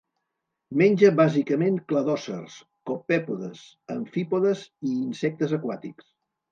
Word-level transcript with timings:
Menja 0.81 1.11
bàsicament 1.19 1.77
cladòcers, 1.93 2.57
copèpodes, 2.93 3.63
amfípodes 3.99 4.69
i 4.93 4.97
insectes 5.01 5.57
aquàtics. 5.63 6.15